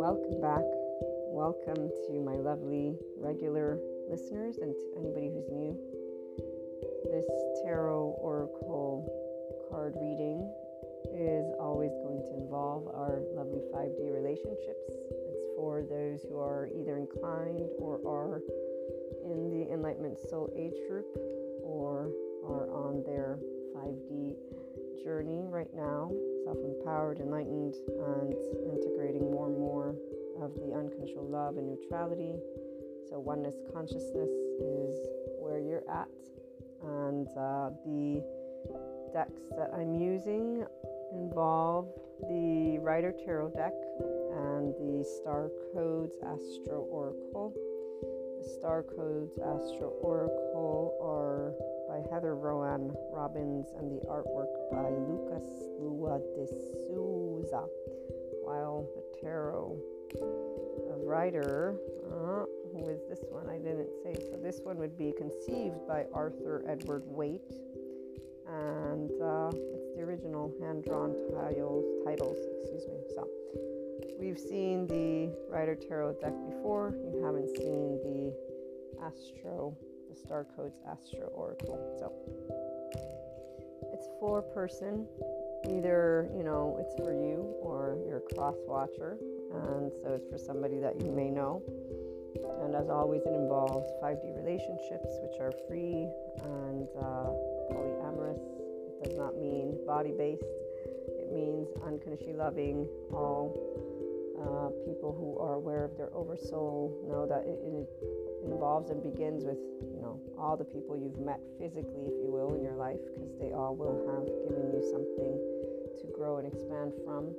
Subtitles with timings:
[0.00, 0.64] Welcome back.
[1.28, 5.76] Welcome to my lovely regular listeners and to anybody who's new.
[7.12, 7.26] This
[7.62, 9.04] tarot oracle
[9.68, 10.50] card reading
[11.12, 14.80] is always going to involve our lovely 5D relationships.
[14.88, 18.40] It's for those who are either inclined or are
[19.28, 21.04] in the Enlightenment Soul Age group
[21.60, 22.08] or
[22.48, 23.38] are on their
[23.76, 24.36] 5D
[25.02, 26.10] journey right now,
[26.44, 28.34] self empowered, enlightened, and
[28.70, 29.94] integrating more and more
[30.40, 32.34] of the unconditional love and neutrality.
[33.08, 34.94] So, oneness consciousness is
[35.38, 36.08] where you're at.
[36.82, 38.22] And uh, the
[39.12, 40.66] decks that I'm using
[41.12, 41.88] involve
[42.28, 47.54] the Rider Tarot deck and the Star Codes Astro Oracle.
[48.42, 51.54] The Star Codes Astro Oracle are
[51.94, 55.44] by Heather Roan Robbins and the artwork by Lucas
[55.78, 56.46] Lua de
[56.88, 57.66] Souza,
[58.42, 59.78] while the Tarot
[60.90, 61.76] of Rider,
[62.10, 63.48] uh, who is this one?
[63.48, 64.12] I didn't say.
[64.28, 67.54] So this one would be conceived by Arthur Edward Waite,
[68.48, 71.84] and uh, it's the original hand-drawn titles.
[72.04, 72.98] Titles, excuse me.
[73.14, 73.28] So
[74.18, 76.92] we've seen the Rider Tarot deck before.
[77.14, 78.34] You haven't seen the
[79.00, 79.76] Astro,
[80.14, 81.78] the Star Codes Astro Oracle.
[81.98, 82.12] So
[83.92, 85.06] it's four person.
[85.66, 89.16] Either you know it's for you or you're cross watcher
[89.54, 91.62] and so it's for somebody that you may know.
[92.62, 96.08] And as always, it involves 5D relationships, which are free
[96.42, 97.30] and uh,
[97.72, 98.42] polyamorous.
[98.90, 103.54] It does not mean body based, it means unconditionally loving all
[104.34, 106.92] uh, people who are aware of their oversoul.
[107.08, 107.88] Know that it, it
[108.44, 112.54] involves and begins with you know all the people you've met physically, if you will,
[112.54, 115.34] in your life, because they all will have given you something
[116.00, 117.34] to grow and expand from.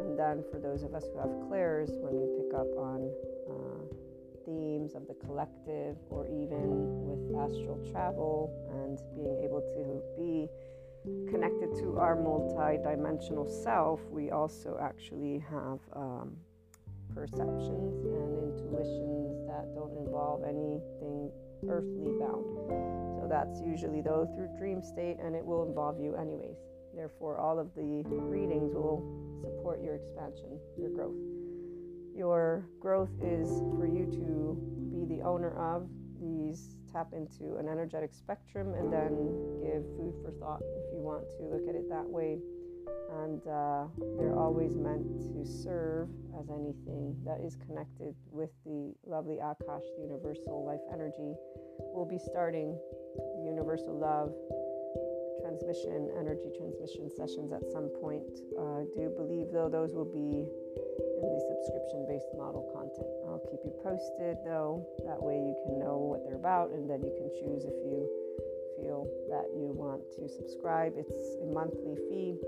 [0.00, 3.10] And then for those of us who have clairs, when we pick up on
[3.48, 3.84] uh,
[4.46, 8.52] themes of the collective or even with astral travel
[8.84, 10.48] and being able to be
[11.30, 16.36] connected to our multi-dimensional self, we also actually have um,
[17.14, 21.30] perceptions and intuitions that don't involve anything
[21.70, 22.42] earthly bound.
[23.14, 26.58] So that's usually though through dream state and it will involve you anyways.
[26.94, 29.02] Therefore, all of the readings will
[29.40, 31.16] support your expansion, your growth.
[32.14, 33.48] Your growth is
[33.78, 34.58] for you to
[34.90, 35.88] be the owner of
[36.20, 39.10] these, tap into an energetic spectrum, and then
[39.62, 42.38] give food for thought if you want to look at it that way.
[43.24, 43.86] And uh,
[44.18, 46.08] they're always meant to serve
[46.38, 51.34] as anything that is connected with the lovely Akash, the universal life energy.
[51.94, 52.78] We'll be starting
[53.44, 54.34] universal love
[55.44, 58.24] transmission, energy transmission sessions at some point.
[58.56, 60.48] Uh, I do believe, though, those will be
[61.20, 63.08] in the subscription based model content.
[63.28, 64.82] I'll keep you posted, though.
[65.06, 68.08] That way you can know what they're about and then you can choose if you
[68.80, 70.96] feel that you want to subscribe.
[70.96, 71.12] It's
[71.42, 72.40] a monthly fee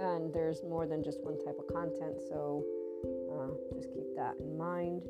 [0.00, 2.64] and there's more than just one type of content, so
[3.32, 5.02] uh, just keep that in mind.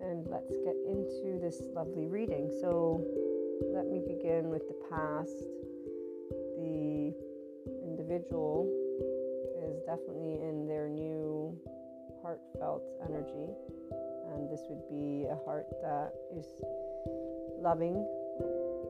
[0.00, 2.50] And let's get into this lovely reading.
[2.60, 3.04] So,
[3.74, 5.44] let me begin with the past
[6.56, 7.12] the
[7.84, 8.68] individual
[9.62, 11.56] is definitely in their new
[12.22, 13.52] heartfelt energy.
[14.32, 16.46] And this would be a heart that is
[17.58, 18.06] loving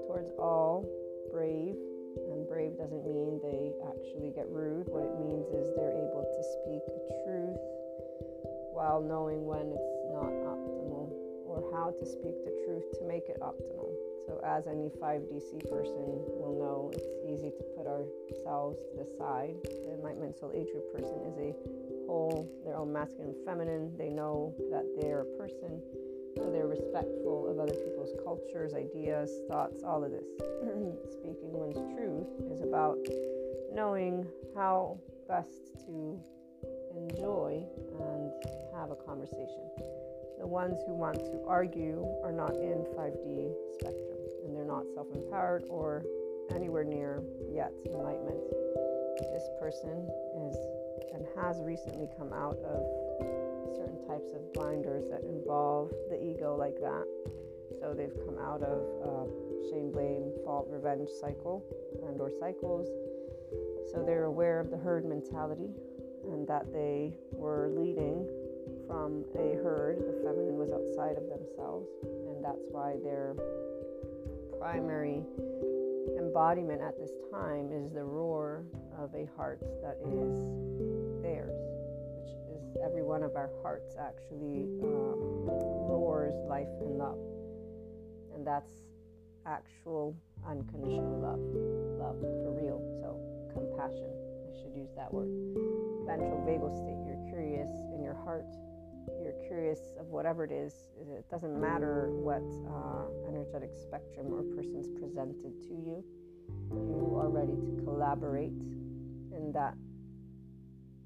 [0.07, 0.87] towards all,
[1.33, 1.77] brave.
[2.17, 4.87] And brave doesn't mean they actually get rude.
[4.91, 7.61] What it means is they're able to speak a truth
[8.75, 11.13] while knowing when it's not optimal
[11.47, 13.93] or how to speak the truth to make it optimal.
[14.27, 19.57] So, as any 5DC person will know, it's easy to put ourselves to the side.
[19.65, 21.51] The Enlightenment Soul Age group person is a
[22.07, 23.91] whole, their own masculine and feminine.
[23.99, 25.83] They know that they're a person,
[26.37, 30.25] so they're respectful of other people's cultures, ideas, thoughts, all of this.
[31.13, 32.99] Speaking one's truth is about
[33.73, 36.19] knowing how best to
[36.97, 37.63] enjoy
[38.01, 38.33] and
[38.75, 39.71] have a conversation.
[40.39, 45.07] The ones who want to argue are not in 5D spectrum and they're not self
[45.15, 46.05] empowered or
[46.55, 47.23] anywhere near
[47.53, 48.41] yet enlightenment.
[49.33, 50.09] This person
[50.49, 50.57] is
[51.15, 52.83] and has recently come out of
[53.77, 57.05] certain types of blinders that involve the ego like that.
[57.81, 59.25] So they've come out of uh,
[59.71, 61.65] shame, blame, fault, revenge cycle
[62.07, 62.89] and or cycles.
[63.93, 65.71] So they're aware of the herd mentality
[66.31, 68.29] and that they were leading
[68.87, 69.99] from a herd.
[69.99, 73.35] The feminine was outside of themselves, and that's why their
[74.59, 75.23] primary
[76.19, 78.65] embodiment at this time is the roar
[78.99, 80.45] of a heart that is
[81.23, 81.57] theirs,
[82.85, 85.47] every one of our hearts actually um,
[85.89, 87.19] roars life and love.
[88.35, 88.73] And that's
[89.47, 90.17] actual
[90.47, 91.43] unconditional love,
[92.01, 92.81] love for real.
[93.01, 93.17] So,
[93.53, 95.29] compassion, I should use that word.
[96.07, 98.47] Ventral vagal state, you're curious in your heart
[99.23, 104.89] you're curious of whatever it is, it doesn't matter what uh, energetic spectrum or person's
[105.01, 106.05] presented to you,
[106.71, 108.63] you are ready to collaborate
[109.33, 109.75] in that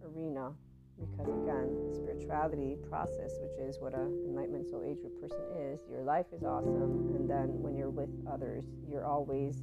[0.05, 0.53] arena
[0.99, 5.81] because again the spirituality process which is what a enlightenment soul age group person is
[5.91, 9.63] your life is awesome and then when you're with others you're always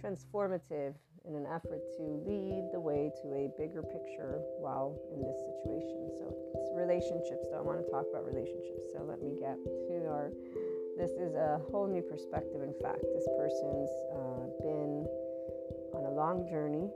[0.00, 5.40] transformative in an effort to lead the way to a bigger picture while in this
[5.40, 6.12] situation.
[6.20, 6.24] So
[6.60, 7.48] it's relationships.
[7.48, 8.92] So I want to talk about relationships.
[8.92, 10.28] So let me get to our.
[11.00, 12.62] This is a whole new perspective.
[12.62, 15.08] In fact, this person's uh, been
[15.96, 16.86] on a long journey.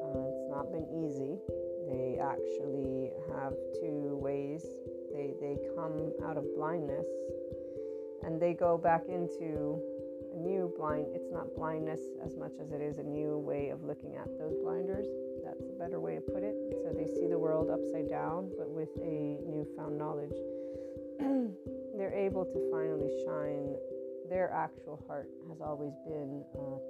[0.00, 1.36] Uh, it's not been easy.
[1.86, 4.64] They actually have two ways.
[5.14, 7.06] They they come out of blindness,
[8.22, 9.80] and they go back into
[10.34, 13.84] a new blind it's not blindness as much as it is a new way of
[13.84, 15.06] looking at those blinders.
[15.44, 16.54] That's a better way to put it.
[16.82, 20.34] So they see the world upside down but with a newfound knowledge
[21.96, 23.76] they're able to finally shine.
[24.28, 26.82] Their actual heart has always been uh,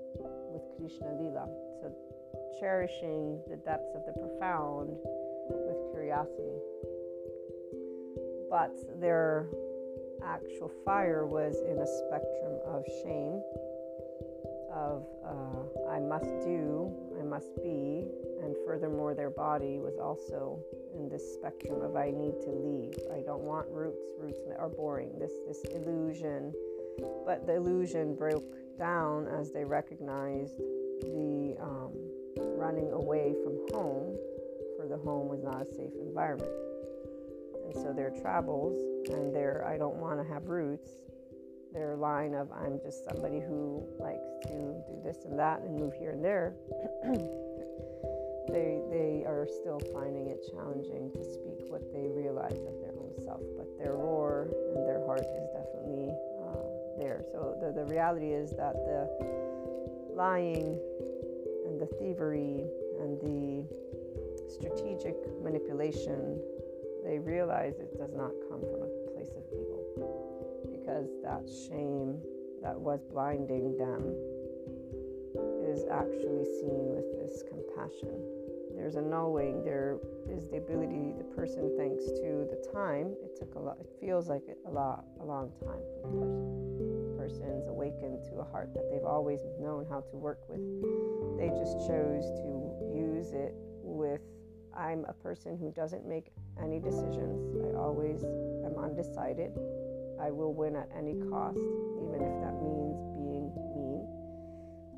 [0.50, 1.44] with krishna lila
[1.82, 1.92] so
[2.58, 4.96] cherishing the depths of the profound
[5.50, 6.56] with curiosity
[8.50, 9.48] but their
[10.24, 13.42] actual fire was in a spectrum of shame,
[14.72, 18.08] of uh, I must do, I must be,
[18.42, 20.58] and furthermore, their body was also
[20.94, 22.94] in this spectrum of I need to leave.
[23.12, 24.12] I don't want roots.
[24.18, 25.18] Roots are boring.
[25.18, 26.52] This this illusion,
[27.24, 30.58] but the illusion broke down as they recognized
[31.00, 31.92] the um,
[32.66, 34.18] running away from home,
[34.76, 36.50] for the home was not a safe environment.
[37.64, 38.74] And so their travels
[39.08, 40.90] and their I don't want to have roots,
[41.72, 45.94] their line of I'm just somebody who likes to do this and that and move
[45.94, 46.54] here and there,
[48.50, 53.14] they, they are still finding it challenging to speak what they realize of their own
[53.22, 53.42] self.
[53.56, 56.10] But their roar and their heart is definitely
[56.42, 56.66] uh,
[56.98, 57.22] there.
[57.30, 59.06] So the, the reality is that the
[60.16, 60.80] lying
[61.76, 62.64] and the thievery
[63.00, 63.68] and the
[64.48, 66.40] strategic manipulation
[67.04, 69.84] they realize it does not come from a place of evil
[70.72, 72.16] because that shame
[72.62, 74.16] that was blinding them
[75.68, 78.16] is actually seen with this compassion.
[78.74, 79.98] There's a knowing, there
[80.30, 84.28] is the ability, the person thanks to the time, it took a lot, it feels
[84.28, 86.75] like a lot, a long time for the person.
[87.26, 90.62] Person's awakened to a heart that they've always known how to work with.
[91.36, 93.52] They just chose to use it
[93.82, 94.20] with
[94.72, 96.30] I'm a person who doesn't make
[96.62, 97.42] any decisions.
[97.66, 98.22] I always
[98.62, 99.58] am undecided.
[100.22, 102.85] I will win at any cost, even if that means.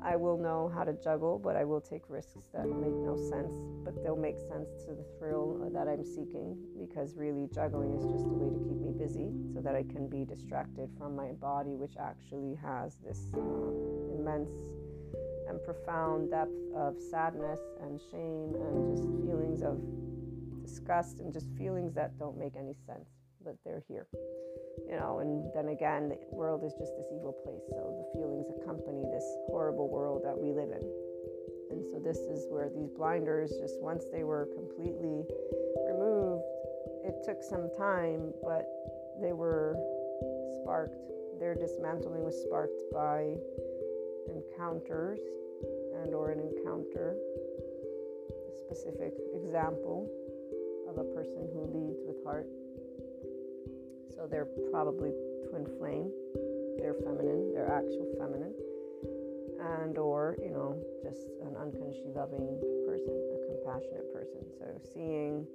[0.01, 3.53] I will know how to juggle, but I will take risks that make no sense,
[3.83, 8.25] but they'll make sense to the thrill that I'm seeking because really juggling is just
[8.25, 11.75] a way to keep me busy so that I can be distracted from my body,
[11.75, 14.51] which actually has this uh, immense
[15.49, 19.81] and profound depth of sadness and shame and just feelings of
[20.63, 23.09] disgust and just feelings that don't make any sense,
[23.43, 24.07] but they're here.
[24.87, 27.61] You know, and then again, the world is just this evil place.
[27.69, 30.83] So the feelings accompany this horrible world that we live in.
[31.71, 35.23] And so this is where these blinders, just once they were completely
[35.85, 36.43] removed,
[37.05, 38.65] it took some time, but
[39.21, 39.77] they were
[40.61, 40.97] sparked.
[41.39, 43.35] Their dismantling was sparked by
[44.27, 45.19] encounters
[46.03, 47.15] and or an encounter
[48.49, 50.09] a specific example
[50.87, 52.47] of a person who leads with heart
[54.19, 55.11] so they're probably
[55.47, 56.11] twin flame.
[56.75, 57.55] They're feminine.
[57.55, 58.53] They're actual feminine.
[59.79, 64.43] And or you know just an unconsciously loving person a compassionate person.
[64.59, 65.47] So seeing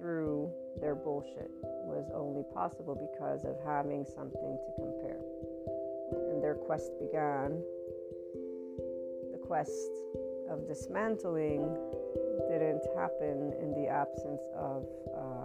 [0.00, 0.50] through
[0.80, 1.50] their bullshit
[1.84, 5.20] was only possible because of having something to compare.
[6.32, 7.60] And their quest began
[9.32, 9.92] The quest
[10.48, 11.76] of dismantling
[12.48, 14.84] didn't happen in the absence of
[15.16, 15.43] uh,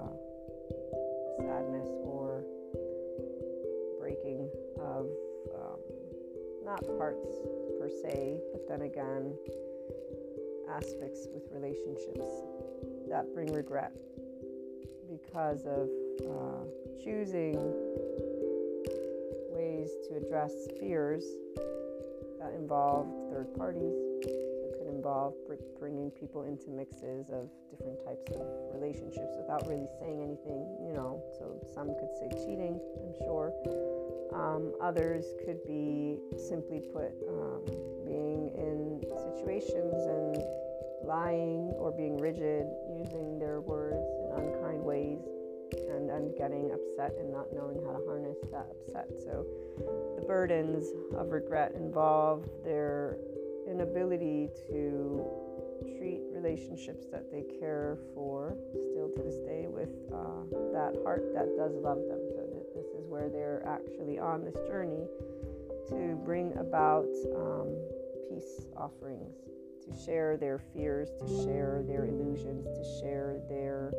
[6.81, 7.35] not parts
[7.79, 9.33] per se, but then again,
[10.69, 12.43] aspects with relationships
[13.09, 13.93] that bring regret
[15.09, 15.89] because of
[16.21, 16.63] uh,
[17.03, 17.55] choosing
[19.51, 21.23] ways to address fears
[22.39, 24.08] that involve third parties.
[25.09, 25.33] Involve
[25.79, 28.45] bringing people into mixes of different types of
[28.77, 31.23] relationships without really saying anything, you know.
[31.33, 33.49] So some could say cheating, I'm sure.
[34.31, 37.65] Um, others could be simply put um,
[38.05, 40.37] being in situations and
[41.03, 45.25] lying or being rigid, using their words in unkind ways,
[45.89, 49.09] and, and getting upset and not knowing how to harness that upset.
[49.25, 49.43] So
[50.19, 50.85] the burdens
[51.17, 53.17] of regret involve their
[53.69, 55.23] inability to
[55.97, 58.57] treat relationships that they care for
[58.91, 62.19] still to this day with uh, that heart that does love them.
[62.35, 65.05] So th- this is where they're actually on this journey
[65.89, 67.75] to bring about um,
[68.29, 69.35] peace offerings,
[69.85, 73.93] to share their fears, to share their illusions, to share their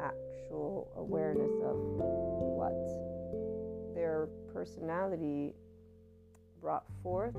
[0.00, 2.74] actual awareness of what
[3.94, 5.54] their personality
[6.60, 7.36] brought forth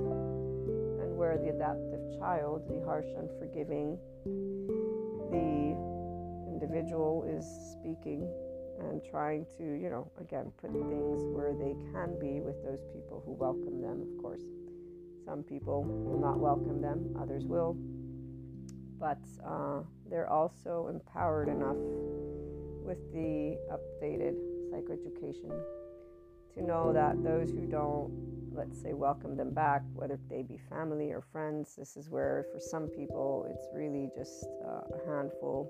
[1.16, 3.98] where the adaptive child, the harsh, unforgiving,
[5.32, 5.76] the
[6.52, 8.28] individual is speaking
[8.80, 13.24] and trying to, you know, again, put things where they can be with those people
[13.26, 14.44] who welcome them, of course.
[15.26, 17.78] Some people will not welcome them, others will.
[19.00, 21.78] But uh, they're also empowered enough
[22.86, 24.36] with the updated
[24.70, 25.52] psychoeducation
[26.54, 28.12] to know that those who don't,
[28.56, 32.60] let's say, welcome them back, whether they be family or friends, this is where for
[32.60, 35.70] some people it's really just uh, a handful.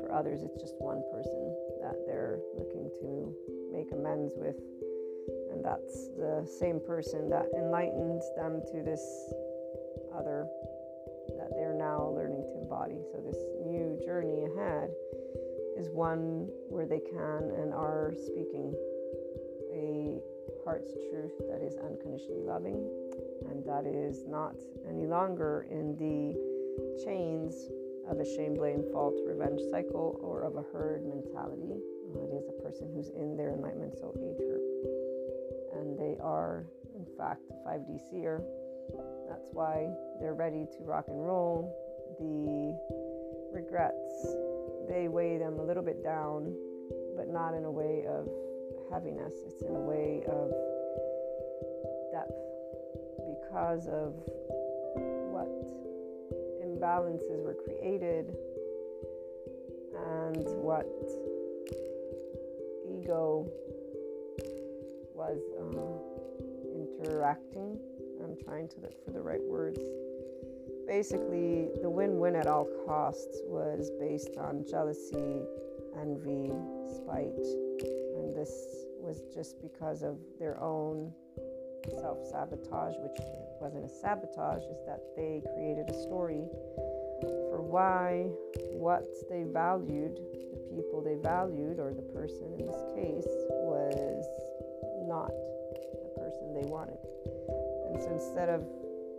[0.00, 3.34] For others, it's just one person that they're looking to
[3.72, 4.56] make amends with.
[5.52, 9.02] And that's the same person that enlightened them to this
[10.14, 10.46] other
[11.38, 12.98] that they're now learning to embody.
[13.12, 13.36] So, this
[13.66, 14.90] new journey ahead
[15.76, 18.74] is one where they can and are speaking
[19.72, 20.20] a
[20.64, 22.88] heart's truth that is unconditionally loving
[23.50, 24.54] and that is not
[24.88, 26.34] any longer in the
[27.04, 27.68] chains
[28.08, 31.78] of a shame, blame, fault, revenge cycle or of a herd mentality.
[32.14, 34.62] Uh, it is a person who's in their enlightenment soul age group.
[35.74, 38.42] And they are, in fact, a 5D seer.
[39.28, 39.88] That's why
[40.20, 41.72] they're ready to rock and roll.
[42.18, 42.76] The
[43.54, 44.36] regrets
[44.88, 46.52] they weigh them a little bit down,
[47.16, 48.28] but not in a way of
[48.92, 49.32] heaviness.
[49.46, 50.52] It's in a way of
[52.12, 52.36] depth
[53.40, 54.14] because of
[55.32, 55.48] what
[56.62, 58.36] imbalances were created
[59.96, 60.86] and what
[62.86, 63.48] ego
[65.14, 67.78] was uh, interacting.
[68.22, 69.80] I'm trying to look for the right words
[70.86, 75.40] basically the win-win at all costs was based on jealousy,
[76.00, 76.52] envy,
[76.92, 77.46] spite,
[78.42, 81.12] this was just because of their own
[82.00, 83.18] self-sabotage, which
[83.60, 86.42] wasn't a sabotage, is that they created a story
[87.22, 88.26] for why
[88.74, 90.18] what they valued,
[90.50, 93.30] the people they valued, or the person in this case,
[93.62, 94.26] was
[95.06, 96.98] not the person they wanted.
[97.94, 98.66] And so instead of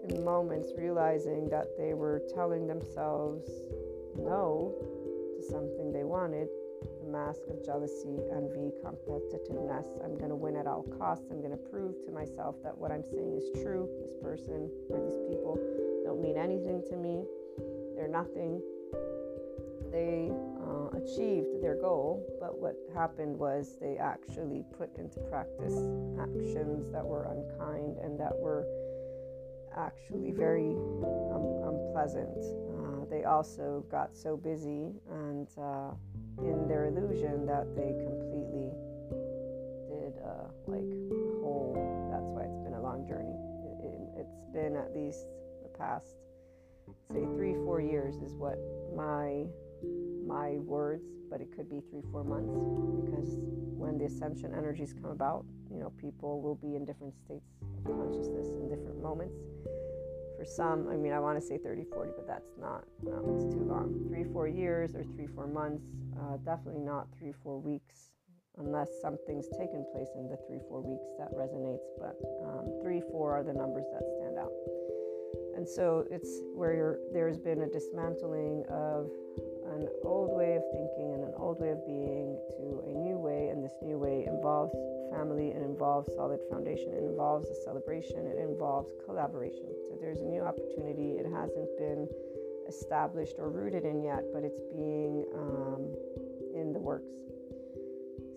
[0.10, 3.48] in moments realizing that they were telling themselves
[4.18, 4.76] no
[5.38, 6.50] to something they wanted
[7.14, 9.86] mask of jealousy, envy, competitiveness.
[10.04, 11.30] I'm going to win at all costs.
[11.30, 13.88] I'm going to prove to myself that what I'm saying is true.
[14.02, 15.62] This person or these people
[16.04, 17.22] don't mean anything to me,
[17.96, 18.62] they're nothing.
[19.94, 20.34] They
[20.66, 25.78] uh, achieved their goal, but what happened was they actually put into practice
[26.18, 28.66] actions that were unkind and that were
[29.78, 30.74] actually very
[31.30, 32.42] um, unpleasant.
[33.14, 35.94] They also got so busy and uh,
[36.42, 38.74] in their illusion that they completely
[39.86, 40.90] did uh, like
[41.38, 41.78] whole.
[42.10, 43.38] That's why it's been a long journey.
[43.70, 45.28] It, it, it's been at least
[45.62, 46.18] the past,
[47.14, 48.58] say, three, four years is what
[48.98, 49.46] my
[50.26, 52.50] my words, but it could be three, four months
[53.06, 53.38] because
[53.78, 57.94] when the ascension energies come about, you know, people will be in different states of
[57.94, 59.38] consciousness in different moments.
[60.44, 63.56] For some, I mean, I want to say 30, 40, but that's not, um, it's
[63.56, 63.96] too long.
[64.10, 65.86] Three, four years or three, four months,
[66.20, 68.12] uh, definitely not three, four weeks,
[68.58, 71.88] unless something's taken place in the three, four weeks that resonates.
[71.98, 74.52] But um, three, four are the numbers that stand out.
[75.56, 79.08] And so it's where there's been a dismantling of
[79.74, 83.50] an old way of thinking and an old way of being to a new way,
[83.50, 84.74] and this new way involves
[85.12, 89.68] family, it involves solid foundation, it involves a celebration, it involves collaboration.
[89.90, 91.18] So there's a new opportunity.
[91.18, 92.08] It hasn't been
[92.68, 95.94] established or rooted in yet, but it's being um,
[96.56, 97.12] in the works.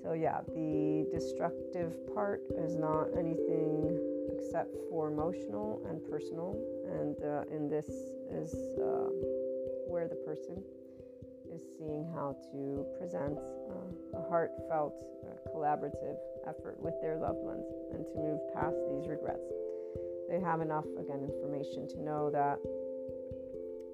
[0.02, 3.98] So, yeah, the destructive part is not anything
[4.30, 6.54] except for emotional and personal.
[6.86, 7.88] And uh, in this
[8.30, 9.10] is uh,
[9.88, 10.62] where the person
[11.56, 14.92] is seeing how to present uh, a heartfelt,
[15.24, 19.48] uh, collaborative effort with their loved ones and to move past these regrets.
[20.28, 22.60] They have enough, again, information to know that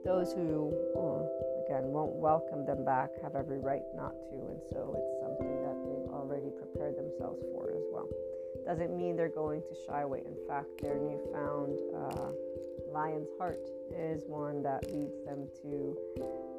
[0.05, 1.23] those who, uh,
[1.63, 4.35] again, won't welcome them back have every right not to.
[4.35, 8.09] And so it's something that they've already prepared themselves for as well.
[8.67, 10.23] Doesn't mean they're going to shy away.
[10.27, 12.35] In fact, their newfound uh,
[12.91, 13.63] lion's heart
[13.95, 15.97] is one that leads them to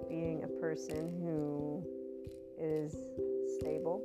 [0.10, 1.84] being a person who
[2.60, 2.92] is
[3.60, 4.02] stable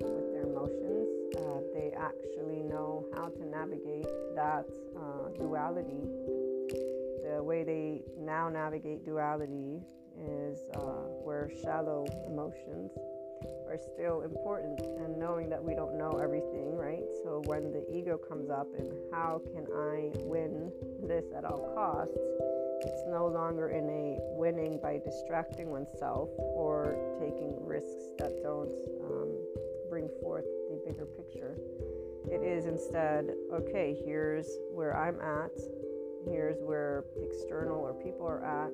[0.00, 1.08] with their emotions.
[1.36, 6.02] Uh, they actually know how to navigate that uh, duality.
[7.24, 9.82] The way they now navigate duality
[10.18, 12.90] is uh, where shallow emotions
[13.68, 17.04] are still important and knowing that we don't know everything, right?
[17.22, 20.72] So when the ego comes up and how can I win
[21.02, 22.16] this at all costs,
[22.88, 28.72] it's no longer in a winning by distracting oneself or taking risks that don't
[29.04, 29.28] um,
[29.90, 31.56] bring forth the bigger picture.
[32.32, 35.52] It is instead, okay, here's where I'm at,
[36.26, 38.72] here's where external or people are at.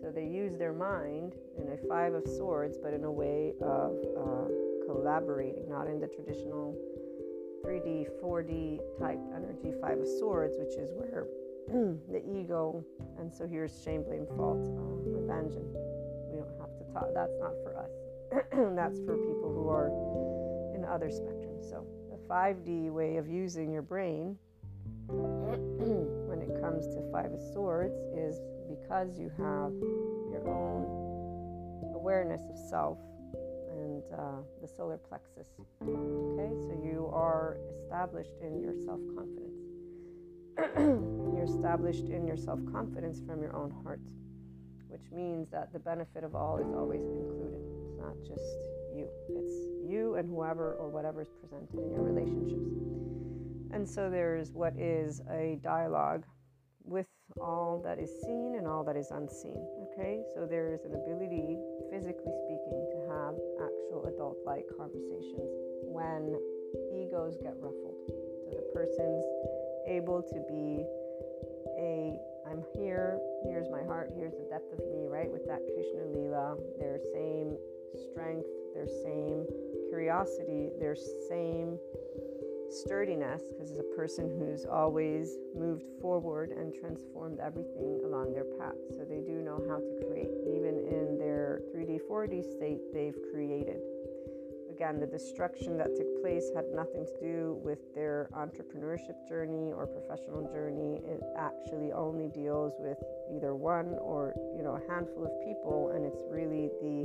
[0.00, 3.98] So they use their mind in a Five of Swords, but in a way of
[4.16, 4.46] uh,
[4.86, 6.76] collaborating, not in the traditional
[7.64, 11.26] 3D, 4D type energy Five of Swords, which is where
[12.10, 12.84] the ego,
[13.18, 15.70] and so here's shame, blame, fault, uh, revenge, and
[16.30, 17.06] we don't have to talk.
[17.14, 17.90] That's not for us.
[18.76, 19.86] that's for people who are
[20.74, 21.70] in other spectrums.
[21.70, 24.36] So the 5D way of using your brain
[25.06, 29.70] when it comes to Five of Swords is because you have
[30.32, 32.98] your own awareness of self
[33.70, 35.48] and uh, the solar plexus.
[35.82, 39.59] Okay, so you are established in your self confidence.
[40.76, 44.00] You're established in your self confidence from your own heart,
[44.88, 47.60] which means that the benefit of all is always included.
[47.84, 48.58] It's not just
[48.94, 49.54] you, it's
[49.88, 52.76] you and whoever or whatever is presented in your relationships.
[53.72, 56.24] And so there's what is a dialogue
[56.84, 57.06] with
[57.40, 59.64] all that is seen and all that is unseen.
[59.92, 61.56] Okay, so there is an ability,
[61.90, 65.48] physically speaking, to have actual adult like conversations
[65.86, 66.36] when
[66.92, 67.96] egos get ruffled.
[68.44, 69.24] So the person's
[69.90, 70.86] able to be
[71.78, 72.16] a
[72.50, 75.30] I'm here, here's my heart, here's the depth of me, right?
[75.30, 77.56] With that Krishna Lila, their same
[78.10, 79.46] strength, their same
[79.88, 80.96] curiosity, their
[81.28, 81.78] same
[82.70, 88.78] sturdiness, because it's a person who's always moved forward and transformed everything along their path.
[88.90, 90.30] So they do know how to create.
[90.46, 93.78] Even in their 3D, 4D state, they've created
[94.80, 99.86] again, the destruction that took place had nothing to do with their entrepreneurship journey or
[99.86, 101.02] professional journey.
[101.04, 102.96] It actually only deals with
[103.30, 107.04] either one or you know a handful of people, and it's really the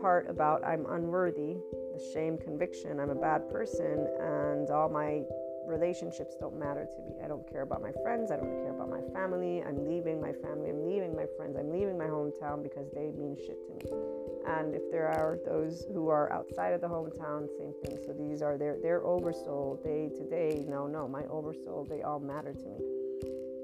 [0.00, 1.60] part about I'm unworthy,
[1.92, 5.20] the shame, conviction, I'm a bad person, and all my
[5.66, 7.20] relationships don't matter to me.
[7.22, 8.30] I don't care about my friends.
[8.30, 9.62] I don't care about my family.
[9.62, 10.70] I'm leaving my family.
[10.70, 11.58] I'm leaving my friends.
[11.58, 14.09] I'm leaving my hometown because they mean shit to me.
[14.46, 17.98] And if there are those who are outside of the hometown, same thing.
[18.06, 20.64] So these are their their oversoul day to day.
[20.68, 21.86] No, no, my oversoul.
[21.88, 22.78] They all matter to me.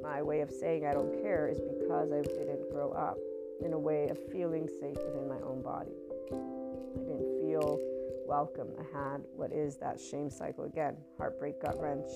[0.03, 3.17] My way of saying I don't care is because I didn't grow up
[3.65, 5.97] in a way of feeling safe within my own body.
[6.33, 7.81] I didn't feel
[8.27, 8.69] welcome.
[8.79, 12.11] I had what is that shame cycle again heartbreak, gut wrench,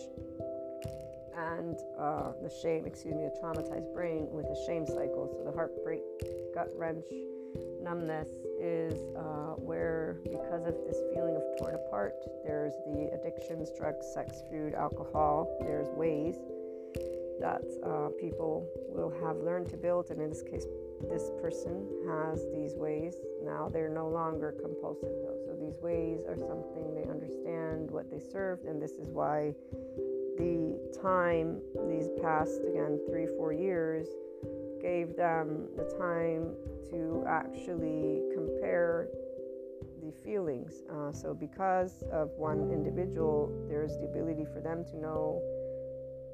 [1.36, 5.28] and uh, the shame, excuse me, the traumatized brain with the shame cycle.
[5.32, 6.02] So the heartbreak,
[6.54, 7.04] gut wrench,
[7.82, 8.28] numbness
[8.60, 14.42] is uh, where, because of this feeling of torn apart, there's the addictions, drugs, sex,
[14.50, 16.36] food, alcohol, there's ways
[17.40, 20.66] that uh, people will have learned to build, and in this case,
[21.08, 23.14] this person has these ways.
[23.42, 25.38] Now they're no longer compulsive, though.
[25.46, 29.54] So these ways are something they understand what they served, and this is why
[30.36, 34.06] the time, these past, again, three, four years,
[34.82, 36.54] gave them the time
[36.90, 39.08] to actually compare
[40.02, 40.82] the feelings.
[40.90, 45.40] Uh, so, because of one individual, there's the ability for them to know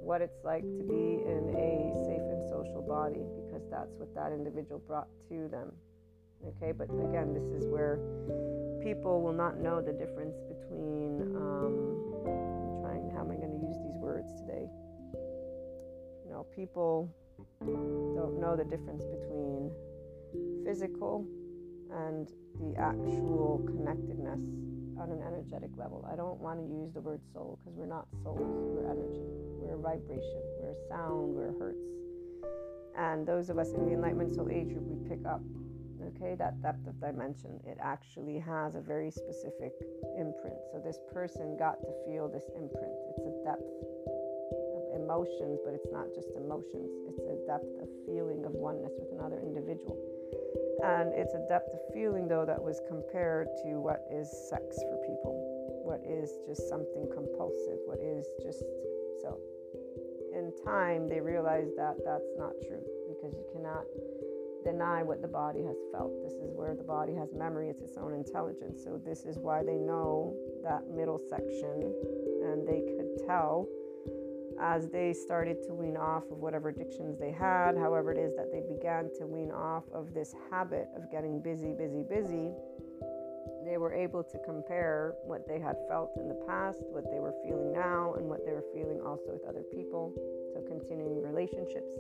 [0.01, 4.31] what it's like to be in a safe and social body because that's what that
[4.31, 5.73] individual brought to them.
[6.47, 7.99] Okay, but again, this is where
[8.85, 11.35] people will not know the difference between.
[11.35, 12.07] Um,
[12.87, 14.69] trying, how am I going to use these words today?
[16.25, 17.11] You know, people
[17.65, 19.71] don't know the difference between
[20.65, 21.27] physical
[21.93, 22.29] and
[22.61, 24.41] the actual connectedness
[24.99, 26.09] on an energetic level.
[26.11, 29.25] I don't want to use the word soul because we're not souls, we're energy,
[29.61, 31.85] we're vibration, we're sound, we're hertz.
[32.97, 35.43] And those of us in the Enlightenment Soul Age group, we pick up,
[36.17, 37.61] okay, that depth of dimension.
[37.67, 39.73] It actually has a very specific
[40.17, 40.57] imprint.
[40.73, 42.97] So this person got to feel this imprint.
[43.13, 43.69] It's a depth
[45.07, 49.39] emotions, but it's not just emotions, it's a depth of feeling of oneness with another
[49.39, 49.95] individual.
[50.83, 54.99] And it's a depth of feeling, though, that was compared to what is sex for
[55.07, 55.39] people,
[55.87, 58.67] what is just something compulsive, what is just
[59.23, 59.39] so.
[60.35, 63.87] In time, they realized that that's not true because you cannot
[64.67, 66.11] deny what the body has felt.
[66.27, 68.83] This is where the body has memory, it's its own intelligence.
[68.83, 70.35] So, this is why they know
[70.67, 71.95] that middle section
[72.43, 73.71] and they could tell
[74.61, 78.51] as they started to wean off of whatever addictions they had, however it is that
[78.53, 82.53] they began to wean off of this habit of getting busy, busy, busy,
[83.67, 87.35] they were able to compare what they had felt in the past, what they were
[87.45, 90.15] feeling now, and what they were feeling also with other people.
[90.55, 91.91] So, continuing relationships.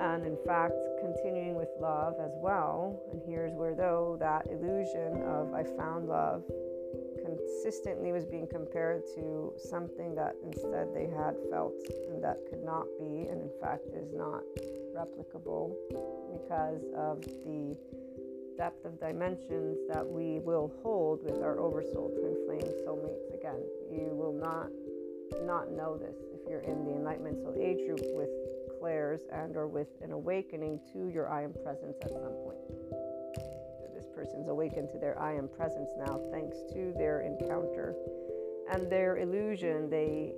[0.00, 3.00] And in fact, continuing with love as well.
[3.12, 6.42] And here's where, though, that illusion of I found love
[7.38, 11.74] consistently was being compared to something that instead they had felt
[12.10, 14.42] and that could not be, and in fact is not
[14.94, 15.74] replicable
[16.32, 17.76] because of the
[18.56, 23.32] depth of dimensions that we will hold with our oversoul twin flame soulmates.
[23.34, 24.68] Again, you will not
[25.44, 28.30] not know this if you're in the enlightenment soul age group with
[28.80, 33.07] clairs and or with an awakening to your I am presence at some point
[34.18, 37.94] person's awakened to their I am presence now thanks to their encounter
[38.68, 39.88] and their illusion.
[39.88, 40.34] They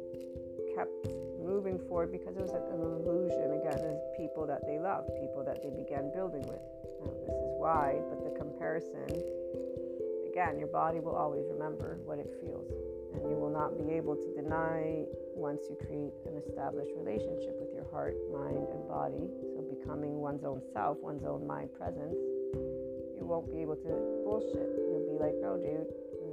[0.77, 1.09] kept
[1.41, 5.65] moving forward because it was an illusion again as people that they loved, people that
[5.65, 6.61] they began building with.
[7.01, 9.09] Now, this is why, but the comparison
[10.29, 12.69] again, your body will always remember what it feels,
[13.17, 17.73] and you will not be able to deny once you create an established relationship with
[17.73, 19.25] your heart, mind, and body.
[19.57, 22.21] So, becoming one's own self, one's own mind presence
[23.31, 23.95] won't be able to
[24.27, 24.67] bullshit.
[24.91, 25.87] You'll be like, no, dude,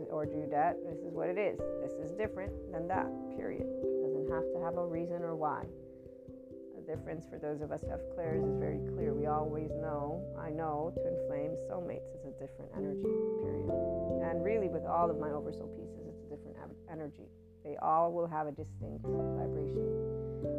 [0.10, 0.82] or do that.
[0.82, 1.62] This is what it is.
[1.86, 3.06] This is different than that,
[3.38, 3.70] period.
[3.70, 5.62] It doesn't have to have a reason or why.
[6.74, 9.14] The difference for those of us who have clairs is very clear.
[9.14, 13.14] We always know, I know, twin flames, soulmates is a different energy,
[13.46, 13.70] period.
[14.26, 16.58] And really, with all of my oversoul pieces, it's a different
[16.90, 17.30] energy.
[17.64, 19.86] They all will have a distinct vibration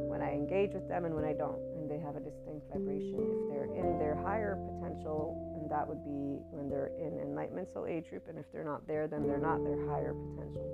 [0.07, 1.59] when I engage with them and when I don't.
[1.89, 3.17] They have a distinct vibration.
[3.17, 7.87] If they're in their higher potential and that would be when they're in enlightenment soul
[7.87, 8.29] age group.
[8.29, 10.65] And if they're not there, then they're not their higher potential.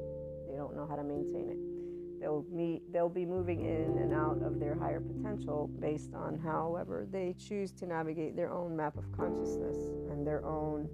[0.51, 2.21] They don't know how to maintain it.
[2.21, 7.07] They'll meet, they'll be moving in and out of their higher potential based on however
[7.11, 9.77] they choose to navigate their own map of consciousness
[10.11, 10.89] and their own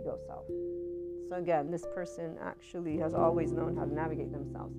[0.00, 0.46] ego self.
[1.28, 4.76] So again, this person actually has always known how to navigate themselves.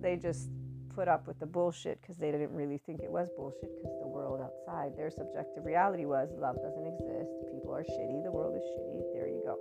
[0.00, 0.50] They just
[0.94, 4.06] put up with the bullshit because they didn't really think it was bullshit because the
[4.06, 8.62] world outside, their subjective reality was love doesn't exist, people are shitty, the world is
[8.62, 9.58] shitty, there you go.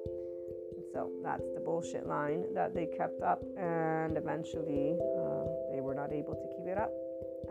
[0.78, 5.96] And so that's the bullshit line that they kept up, and eventually uh, they were
[5.96, 6.92] not able to keep it up.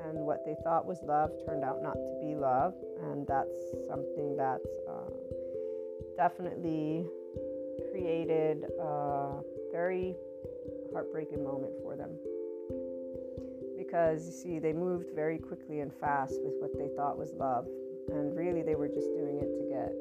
[0.06, 3.54] And what they thought was love turned out not to be love, and that's
[3.88, 5.10] something that uh,
[6.16, 7.04] definitely
[7.90, 9.42] created a
[9.72, 10.14] very
[10.92, 12.10] heartbreaking moment for them
[13.92, 17.66] because you see, they moved very quickly and fast with what they thought was love,
[18.08, 19.92] and really they were just doing it to get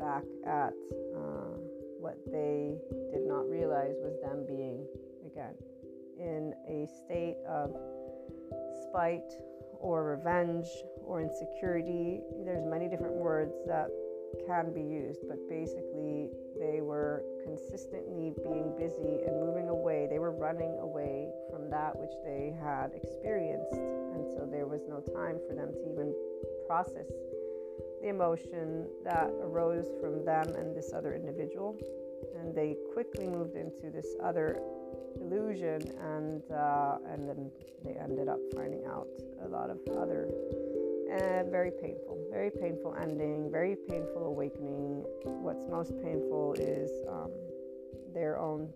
[0.00, 0.72] back at
[1.12, 1.52] uh,
[2.00, 2.72] what they
[3.12, 4.86] did not realize was them being,
[5.26, 5.52] again,
[6.18, 7.76] in a state of
[8.88, 9.36] spite
[9.78, 10.66] or revenge
[11.04, 12.20] or insecurity.
[12.46, 13.90] There's many different words that
[14.46, 20.08] can be used, but basically they were consistently being busy and moving away.
[20.08, 21.28] They were running away
[21.62, 23.72] from that which they had experienced.
[23.72, 26.14] And so there was no time for them to even
[26.66, 27.06] process
[28.02, 31.76] the emotion that arose from them and this other individual.
[32.38, 34.60] And they quickly moved into this other
[35.20, 37.50] illusion, and uh, and then
[37.84, 39.06] they ended up finding out
[39.44, 40.28] a lot of other
[41.12, 45.04] uh, very painful, very painful ending, very painful awakening.
[45.24, 47.30] What's most painful is um,
[48.14, 48.72] their own.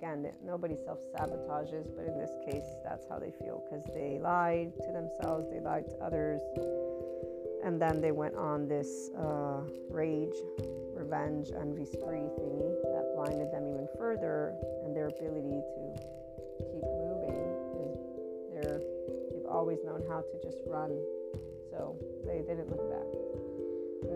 [0.00, 4.72] Again, nobody self sabotages, but in this case, that's how they feel because they lied
[4.80, 6.40] to themselves, they lied to others,
[7.62, 9.60] and then they went on this uh,
[9.90, 10.32] rage,
[10.94, 14.54] revenge, envy spree thingy that blinded them even further,
[14.86, 15.92] and their ability to
[16.64, 17.36] keep moving
[17.84, 17.98] is
[18.56, 18.80] they're
[19.30, 20.96] they've always known how to just run
[21.68, 23.29] so they didn't look back.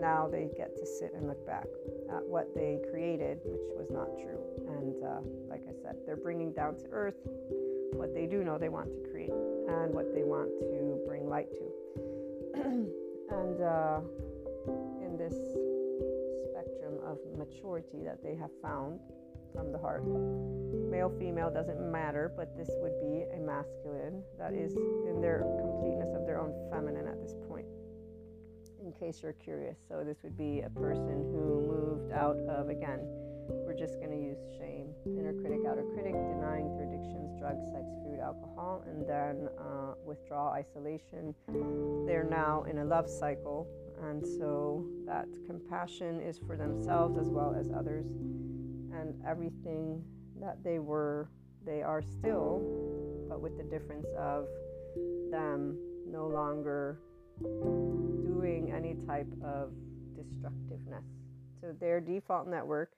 [0.05, 1.65] Now they get to sit and look back
[2.13, 4.37] at what they created, which was not true.
[4.77, 7.17] And uh, like I said, they're bringing down to earth
[7.93, 11.49] what they do know they want to create and what they want to bring light
[11.57, 11.65] to.
[13.41, 13.99] and uh,
[15.01, 15.33] in this
[16.53, 18.99] spectrum of maturity that they have found
[19.55, 24.75] from the heart, male, female doesn't matter, but this would be a masculine that is
[25.09, 27.65] in their completeness of their own feminine at this point
[28.85, 29.77] in case you're curious.
[29.89, 32.99] So, this would be a person who moved out of, again,
[33.65, 37.85] we're just going to use shame, inner critic, outer critic, denying through addictions, drugs, sex,
[38.03, 41.33] food, alcohol, and then uh, withdrawal, isolation.
[42.07, 43.67] They're now in a love cycle,
[44.03, 48.05] and so that compassion is for themselves as well as others,
[48.93, 50.03] and everything
[50.39, 51.29] that they were,
[51.65, 52.61] they are still,
[53.27, 54.47] but with the difference of
[55.31, 56.99] them no longer
[57.41, 59.71] doing any type of
[60.15, 61.05] destructiveness.
[61.61, 62.91] So their default network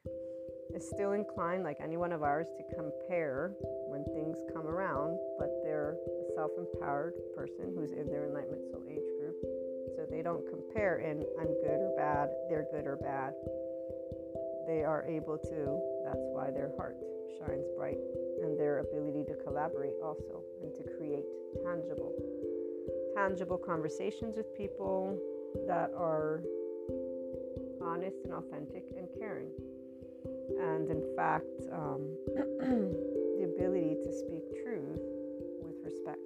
[0.75, 3.53] is still inclined, like any one of ours, to compare
[3.87, 8.83] when things come around, but they're a self empowered person who's in their enlightenment soul
[8.89, 9.35] age group.
[9.95, 13.33] So they don't compare in I'm good or bad, they're good or bad.
[14.67, 16.97] They are able to, that's why their heart
[17.39, 17.97] shines bright,
[18.43, 21.23] and their ability to collaborate also and to create
[21.63, 22.11] tangible
[23.17, 25.17] tangible conversations with people
[25.67, 26.43] that are
[27.81, 29.49] honest and authentic and caring.
[30.61, 32.15] And in fact, um,
[32.59, 35.01] the ability to speak truth
[35.63, 36.19] with respect,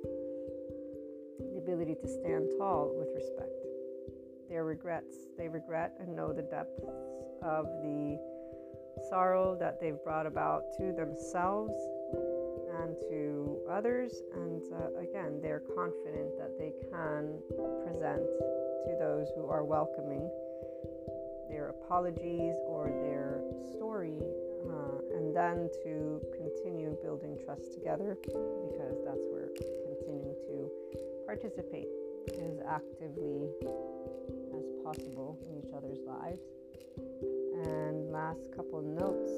[1.53, 3.55] the ability to stand tall with respect.
[4.49, 6.83] Their regrets, they regret and know the depths
[7.41, 8.19] of the
[9.09, 11.73] sorrow that they've brought about to themselves
[12.81, 14.21] and to others.
[14.33, 17.37] And uh, again, they're confident that they can
[17.85, 18.25] present
[18.85, 20.29] to those who are welcoming
[21.49, 23.41] their apologies or their
[23.75, 24.17] story,
[24.69, 29.49] uh, and then to continue building trust together because that's where
[29.85, 30.71] continuing to
[31.25, 31.87] participate
[32.39, 33.49] as actively
[34.55, 36.41] as possible in each other's lives.
[37.65, 39.31] And last couple notes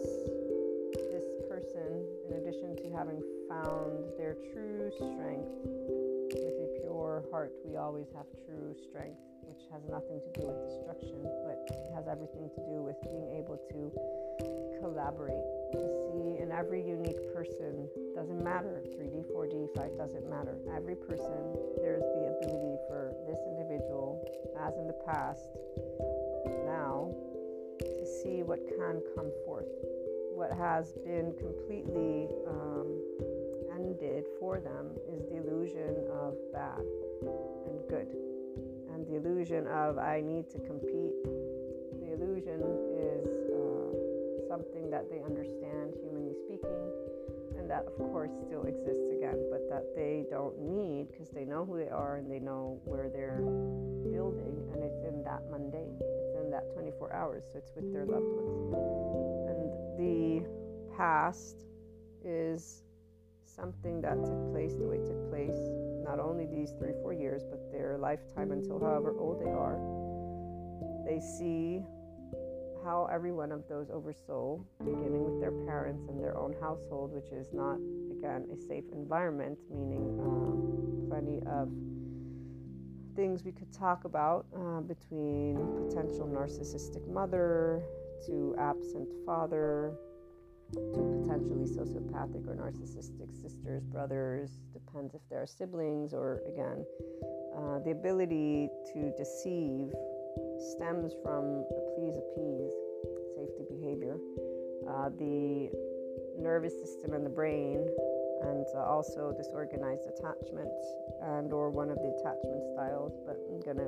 [1.74, 5.50] person, in addition to having found their true strength,
[6.34, 10.58] with a pure heart, we always have true strength, which has nothing to do with
[10.66, 13.92] destruction, but it has everything to do with being able to
[14.82, 20.58] collaborate, to see in every unique person, doesn't matter, 3D, 4D, 5 doesn't matter.
[20.76, 24.22] Every person, there's the ability for this individual,
[24.60, 25.54] as in the past,
[26.66, 27.14] now,
[27.80, 29.70] to see what can come forth
[30.34, 32.90] what has been completely um,
[33.70, 36.82] ended for them is the illusion of bad
[37.70, 38.10] and good,
[38.94, 41.14] and the illusion of I need to compete.
[42.02, 42.66] The illusion
[42.98, 46.90] is uh, something that they understand, humanly speaking,
[47.58, 51.64] and that of course still exists again, but that they don't need because they know
[51.64, 53.46] who they are and they know where they're
[54.10, 55.98] building, and it's in that mundane.
[56.02, 59.33] It's in that 24 hours, so it's with their loved ones
[59.98, 60.46] the
[60.96, 61.66] past
[62.24, 62.84] is
[63.44, 65.58] something that took place the way it took place,
[66.04, 69.78] not only these three, four years, but their lifetime until however old they are.
[71.06, 71.84] They see
[72.84, 77.32] how every one of those oversoul, beginning with their parents and their own household, which
[77.32, 77.78] is not,
[78.18, 81.70] again, a safe environment, meaning um, plenty of
[83.16, 85.56] things we could talk about uh, between
[85.88, 87.84] potential narcissistic mother,
[88.28, 89.94] to absent father,
[90.74, 90.80] to
[91.22, 96.86] potentially sociopathic or narcissistic sisters, brothers, depends if they're siblings or again,
[97.56, 99.92] uh, the ability to deceive
[100.74, 102.74] stems from a please appease
[103.36, 104.18] safety behavior.
[104.88, 105.70] Uh, the
[106.38, 107.86] nervous system and the brain
[108.44, 110.70] and uh, also disorganized attachment
[111.38, 113.88] and or one of the attachment styles but i'm to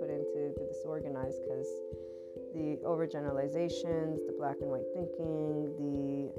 [0.00, 1.70] put into the disorganized because
[2.56, 6.32] the overgeneralizations, the black and white thinking, the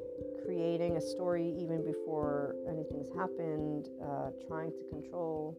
[0.44, 5.54] creating a story even before anything's happened, uh, trying to control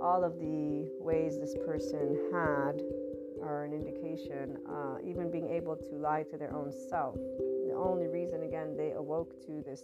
[0.00, 2.80] all of the ways this person had
[3.44, 7.14] are an indication, uh, even being able to lie to their own self.
[7.14, 9.82] The only reason, again, they awoke to this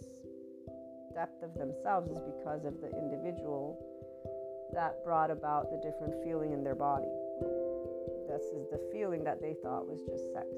[1.13, 3.77] depth of themselves is because of the individual
[4.73, 7.07] that brought about the different feeling in their body
[8.35, 10.51] this is the feeling that they thought was just sex.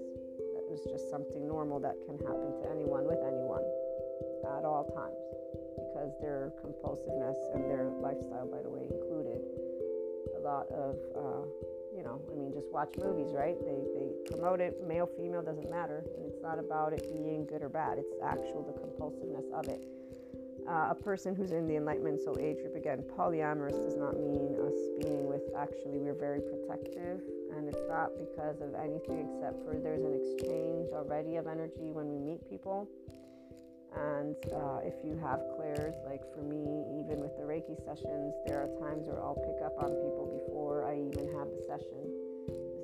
[0.58, 3.62] That was just something normal that can happen to anyone with anyone
[4.50, 5.22] at all times
[5.78, 9.46] because their compulsiveness and their lifestyle, by the way, included
[10.34, 11.46] a lot of, uh,
[11.94, 13.54] you know, I mean, just watch movies, right?
[13.62, 16.02] They, they promote it, male, female, doesn't matter.
[16.18, 19.86] And it's not about it being good or bad, it's actual, the compulsiveness of it.
[20.66, 24.58] Uh, a person who's in the Enlightenment Soul Age group, again, polyamorous does not mean
[24.58, 27.22] us being with, actually, we're very protective.
[27.58, 32.06] And it's not because of anything except for there's an exchange already of energy when
[32.06, 32.86] we meet people.
[33.98, 38.62] And uh, if you have clairs, like for me, even with the Reiki sessions, there
[38.62, 42.06] are times where I'll pick up on people before I even have the session.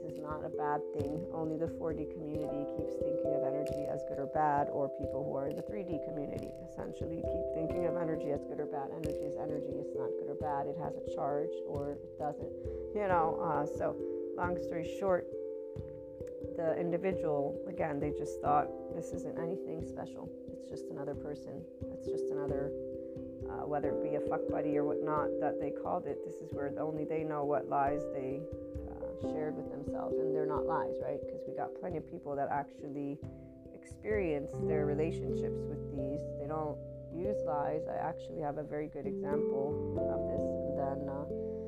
[0.01, 1.21] This is not a bad thing.
[1.29, 5.37] Only the 4D community keeps thinking of energy as good or bad, or people who
[5.37, 8.89] are in the 3D community essentially keep thinking of energy as good or bad.
[8.89, 10.65] Energy is energy, it's not good or bad.
[10.65, 12.49] It has a charge or it doesn't,
[12.97, 13.37] you know.
[13.37, 13.93] Uh, so,
[14.35, 15.27] long story short,
[16.55, 20.29] the individual, again, they just thought this isn't anything special.
[20.51, 21.61] It's just another person.
[21.93, 22.71] It's just another,
[23.49, 26.19] uh, whether it be a fuck buddy or whatnot that they called it.
[26.25, 28.41] This is where only they know what lies they
[28.89, 30.15] uh, shared with themselves.
[30.17, 31.19] And they're not lies, right?
[31.25, 33.17] Because we got plenty of people that actually
[33.73, 36.21] experience their relationships with these.
[36.39, 36.77] They don't
[37.15, 37.81] use lies.
[37.89, 40.45] I actually have a very good example of this.
[40.69, 41.62] And then, uh,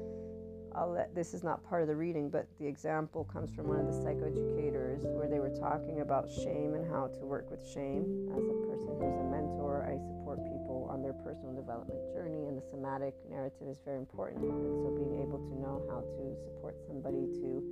[0.75, 3.79] I'll let this is not part of the reading, but the example comes from one
[3.79, 8.27] of the psychoeducators where they were talking about shame and how to work with shame.
[8.35, 12.57] As a person who's a mentor, I support people on their personal development journey, and
[12.57, 14.43] the somatic narrative is very important.
[14.43, 17.63] And so, being able to know how to support somebody to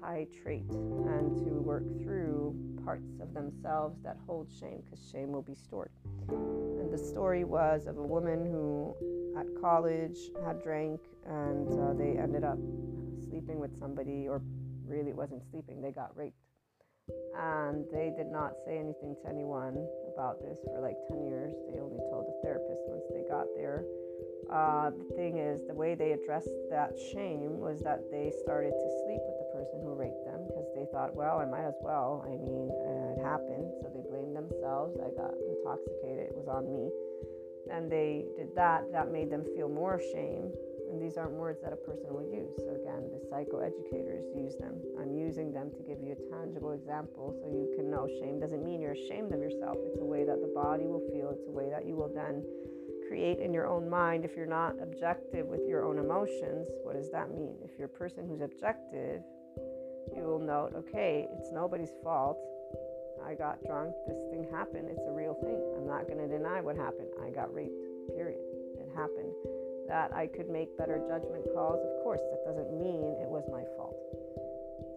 [0.00, 5.54] titrate and to work through parts of themselves that hold shame, because shame will be
[5.54, 5.90] stored.
[6.92, 8.94] The story was of a woman who
[9.34, 12.58] at college had drank and uh, they ended up
[13.28, 14.42] sleeping with somebody, or
[14.86, 16.36] really wasn't sleeping, they got raped.
[17.34, 21.54] And they did not say anything to anyone about this for like 10 years.
[21.72, 23.84] They only told the therapist once they got there.
[24.52, 28.88] Uh, the thing is, the way they addressed that shame was that they started to
[29.00, 32.20] sleep with the person who raped them because they thought, well, I might as well.
[32.28, 33.72] I mean, uh, it happened.
[33.80, 35.00] So they blamed themselves.
[35.00, 36.26] I got intoxicated.
[36.28, 36.90] It was on me.
[37.70, 38.90] And they did that.
[38.92, 40.50] That made them feel more shame
[40.92, 42.52] and these aren't words that a person will use.
[42.60, 44.76] So, again, the psychoeducators use them.
[45.00, 48.62] I'm using them to give you a tangible example so you can know shame doesn't
[48.62, 49.78] mean you're ashamed of yourself.
[49.88, 52.44] It's a way that the body will feel, it's a way that you will then
[53.08, 54.26] create in your own mind.
[54.26, 57.56] If you're not objective with your own emotions, what does that mean?
[57.64, 59.22] If you're a person who's objective,
[60.14, 62.36] you will note, okay, it's nobody's fault.
[63.26, 63.94] I got drunk.
[64.06, 64.88] This thing happened.
[64.90, 65.58] It's a real thing.
[65.76, 67.08] I'm not going to deny what happened.
[67.22, 67.78] I got raped,
[68.14, 68.40] period.
[68.78, 69.32] It happened
[69.88, 71.80] that I could make better judgment calls.
[71.80, 73.96] Of course, that doesn't mean it was my fault.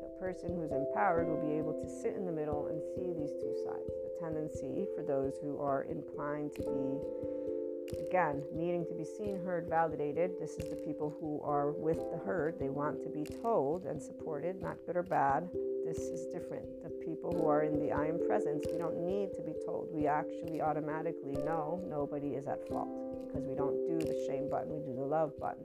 [0.06, 3.34] A person who's empowered will be able to sit in the middle and see these
[3.42, 3.92] two sides.
[4.04, 9.68] The tendency for those who are inclined to be, again, needing to be seen, heard,
[9.68, 10.40] validated.
[10.40, 12.58] This is the people who are with the herd.
[12.60, 15.50] They want to be told and supported, not good or bad.
[15.86, 16.66] This is different.
[16.84, 19.88] The people who are in the I am presence, we don't need to be told.
[19.92, 22.90] We actually automatically know nobody is at fault
[23.28, 25.64] because we don't do the shame button, we do the love button.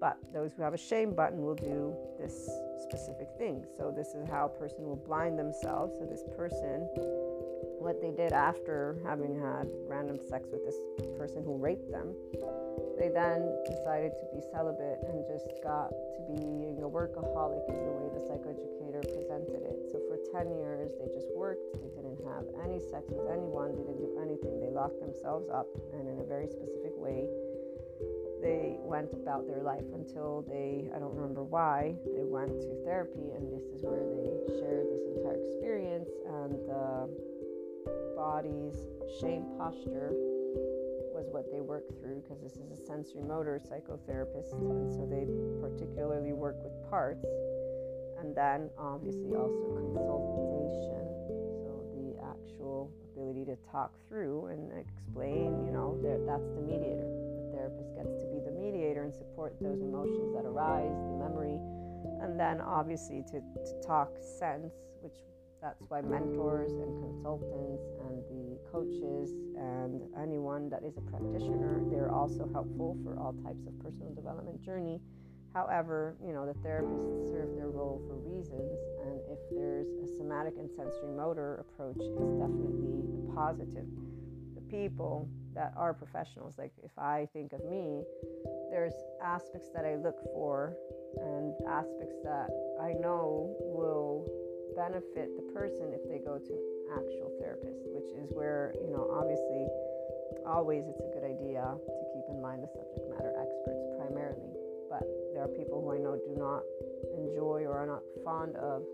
[0.00, 2.50] But those who have a shame button will do this
[2.82, 3.64] specific thing.
[3.76, 5.98] So, this is how a person will blind themselves.
[5.98, 6.88] So, this person,
[7.78, 10.76] what they did after having had random sex with this
[11.16, 12.14] person who raped them,
[12.98, 17.94] they then decided to be celibate and just got to being a workaholic, is the
[17.94, 19.78] way the psychoeducator presented it.
[19.94, 23.86] So, for 10 years, they just worked, they didn't have any sex with anyone, they
[23.86, 24.60] didn't do anything.
[24.60, 27.30] They locked themselves up, and in a very specific way,
[28.42, 33.30] they went about their life until they, I don't remember why, they went to therapy,
[33.34, 37.08] and this is where they shared this entire experience and the
[38.16, 38.76] body's
[39.20, 40.12] shame posture
[41.14, 45.26] was what they worked through because this is a sensory motor psychotherapist, and so they
[45.58, 47.26] particularly work with parts,
[48.20, 51.02] and then obviously also consultation,
[51.66, 57.02] so the actual ability to talk through and explain, you know, that's the mediator.
[57.02, 61.58] The therapist gets to be the mediator and support those emotions that arise, the memory,
[62.22, 65.18] and then obviously to, to talk sense, which
[65.60, 72.12] that's why mentors and consultants and the coaches and anyone that is a practitioner, they're
[72.12, 75.00] also helpful for all types of personal development journey.
[75.54, 80.54] However, you know, the therapists serve their role for reasons, and if there's a somatic
[80.58, 83.02] and sensory motor approach, it's definitely
[83.34, 83.86] positive.
[84.54, 86.54] The people that are professionals.
[86.58, 88.04] Like if I think of me,
[88.70, 88.92] there's
[89.24, 90.74] aspects that I look for
[91.16, 92.48] and aspects that
[92.80, 94.26] I know will
[94.78, 99.10] benefit the person if they go to an actual therapist, which is where, you know,
[99.10, 99.66] obviously
[100.46, 104.54] always it's a good idea to keep in mind the subject matter experts primarily.
[104.86, 105.04] But
[105.34, 106.62] there are people who I know do not
[107.18, 108.86] enjoy or are not fond of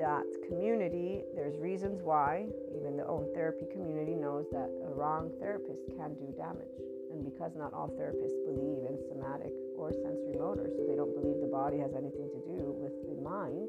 [0.00, 1.22] that community.
[1.36, 2.48] There's reasons why.
[2.74, 6.74] Even the own therapy community knows that a wrong therapist can do damage.
[7.12, 11.40] And because not all therapists believe in somatic or sensory motor, so they don't believe
[11.40, 13.66] the body has anything to do with the mind,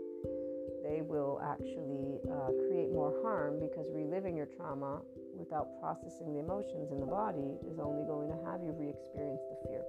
[0.90, 5.06] they will actually uh, create more harm because reliving your trauma
[5.38, 9.46] without processing the emotions in the body is only going to have you re experience
[9.54, 9.86] the fear.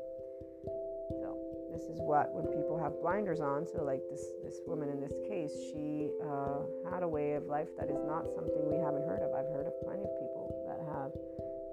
[1.24, 1.40] So,
[1.72, 5.16] this is what when people have blinders on, so like this, this woman in this
[5.24, 9.24] case, she uh, had a way of life that is not something we haven't heard
[9.24, 9.32] of.
[9.32, 11.10] I've heard of plenty of people that have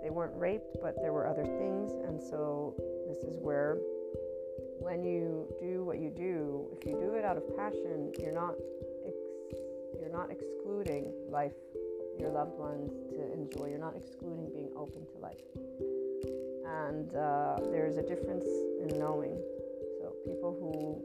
[0.01, 1.91] they weren't raped, but there were other things.
[2.07, 2.73] And so
[3.11, 3.77] this is where
[4.79, 8.55] when you do what you do, if you do it out of passion, you're not
[9.99, 11.55] you're not excluding life,
[12.19, 13.69] your loved ones to enjoy.
[13.69, 15.43] You're not excluding being open to life.
[16.87, 18.45] And uh, there's a difference
[18.81, 19.39] in knowing.
[20.01, 21.01] So people who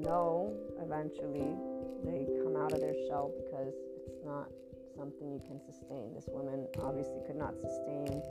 [0.00, 1.56] know eventually
[2.04, 3.74] they come out of their shell because
[4.06, 4.48] it's not
[4.96, 6.14] something you can sustain.
[6.14, 8.22] This woman obviously could not sustain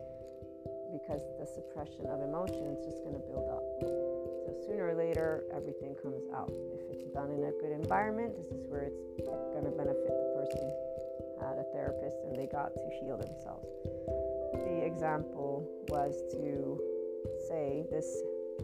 [0.91, 4.08] because the suppression of emotion is just going to build up.
[4.49, 6.49] So sooner or later, everything comes out.
[6.73, 10.25] If it's done in a good environment, this is where it's going to benefit the
[10.33, 10.65] person
[11.37, 13.69] had a therapist and they got to heal themselves.
[14.65, 16.81] The example was to
[17.47, 18.09] say this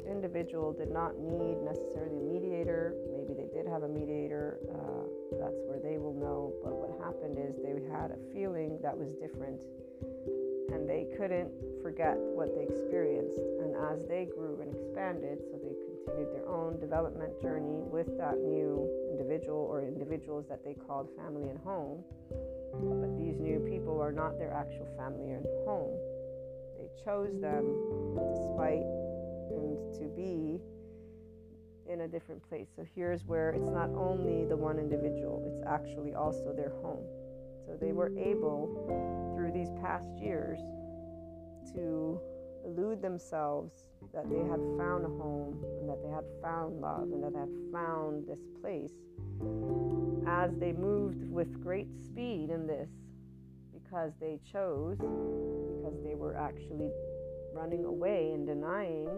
[0.10, 2.98] individual did not need necessarily a mediator.
[3.14, 4.58] Maybe they did have a mediator.
[4.66, 5.06] Uh,
[5.38, 6.52] that's where they will know.
[6.64, 9.62] But what happened is they had a feeling that was different
[10.76, 11.47] and they couldn't
[11.82, 13.39] forget what they experienced.
[13.63, 18.36] And as they grew and expanded, so they continued their own development journey with that
[18.38, 22.03] new individual or individuals that they called family and home.
[22.76, 25.95] But these new people are not their actual family and home.
[26.78, 27.63] They chose them
[28.36, 28.84] despite
[29.55, 30.59] and to be
[31.88, 32.67] in a different place.
[32.76, 37.05] So here's where it's not only the one individual, it's actually also their home.
[37.66, 40.59] So they were able, through these past years,
[41.74, 42.20] to
[42.66, 43.74] elude themselves
[44.13, 47.39] that they had found a home and that they had found love and that they
[47.39, 48.93] had found this place
[50.28, 52.89] as they moved with great speed in this
[53.74, 56.89] because they chose, because they were actually
[57.53, 59.09] running away and denying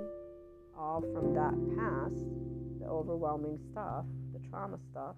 [0.78, 2.26] all from that past,
[2.80, 5.16] the overwhelming stuff, the trauma stuff.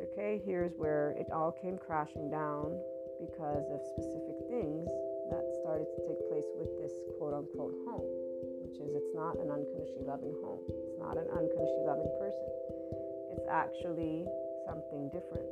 [0.00, 2.72] Okay, here's where it all came crashing down
[3.20, 4.88] because of specific things
[5.28, 8.08] that started to take place with this quote unquote home,
[8.64, 10.64] which is it's not an unconditionally loving home.
[10.64, 12.48] It's not an unconditionally loving person.
[13.36, 14.24] It's actually
[14.64, 15.44] something different.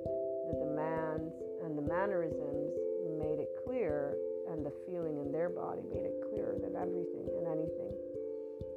[0.49, 2.73] The demands and the mannerisms
[3.21, 4.17] made it clear,
[4.49, 7.93] and the feeling in their body made it clearer than everything and anything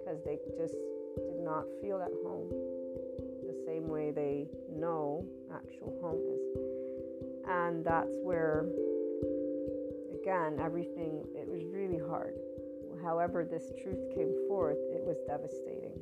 [0.04, 0.76] because they just
[1.24, 2.52] did not feel at home
[3.74, 6.46] same way they know actual home is.
[7.50, 8.66] And that's where
[10.22, 12.36] again, everything, it was really hard.
[13.04, 16.00] However, this truth came forth, it was devastating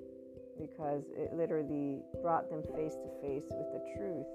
[0.59, 4.29] because it literally brought them face to face with the truth.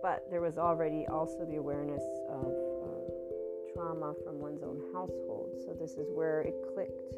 [0.00, 5.50] But there was already also the awareness of uh, trauma from one's own household.
[5.66, 7.12] So this is where it clicked.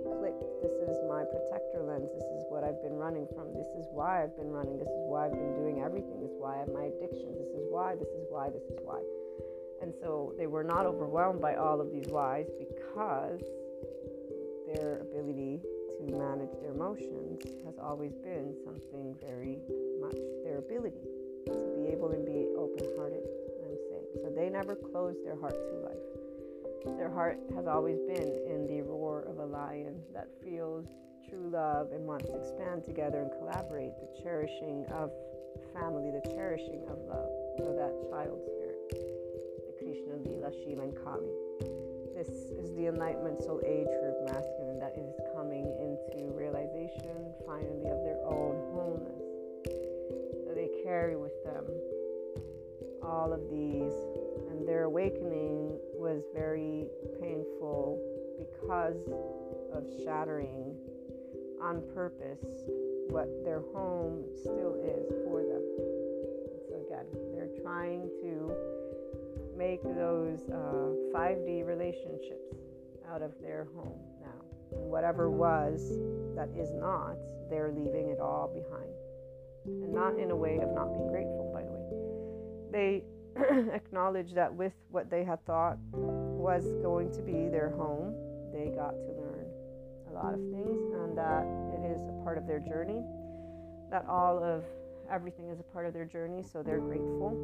[0.00, 0.40] Clicked.
[0.62, 2.08] This is my protector lens.
[2.16, 3.52] This is what I've been running from.
[3.52, 4.78] This is why I've been running.
[4.78, 6.20] This is why I've been doing everything.
[6.24, 7.36] This is why I have my addictions.
[7.36, 7.94] This is why.
[7.96, 8.48] This is why.
[8.48, 9.04] This is why.
[9.82, 13.42] And so they were not overwhelmed by all of these whys because
[14.72, 19.60] their ability to manage their emotions has always been something very
[20.00, 21.04] much their ability
[21.46, 23.22] to be able to be open hearted,
[23.60, 24.06] I'm saying.
[24.24, 26.21] So they never closed their heart to life.
[26.84, 30.86] Their heart has always been in the roar of a lion that feels
[31.28, 35.10] true love and wants to expand together and collaborate, the cherishing of
[35.72, 38.78] family, the cherishing of love for that child spirit.
[38.90, 41.30] The Krishna, Lila, Shiva, and Kali.
[42.14, 42.28] This
[42.58, 48.18] is the Enlightenment Soul Age group masculine that is coming into realization finally of their
[48.26, 49.22] own wholeness.
[50.44, 51.64] So they carry with them
[53.02, 53.94] all of these,
[54.50, 56.88] and their awakening was very
[57.22, 57.96] painful
[58.36, 58.98] because
[59.72, 60.74] of shattering
[61.62, 62.66] on purpose
[63.08, 65.62] what their home still is for them.
[66.66, 68.50] so again, they're trying to
[69.56, 72.50] make those uh, 5D relationships
[73.08, 74.42] out of their home now.
[74.72, 76.00] And whatever was
[76.34, 77.14] that is not,
[77.48, 78.90] they're leaving it all behind.
[79.66, 81.84] And not in a way of not being grateful, by the way.
[82.72, 83.04] They
[83.74, 88.14] acknowledge that with what they had thought was going to be their home,
[88.52, 89.46] they got to learn
[90.10, 93.02] a lot of things, and that it is a part of their journey,
[93.90, 94.64] that all of
[95.10, 96.42] everything is a part of their journey.
[96.42, 97.36] So they're grateful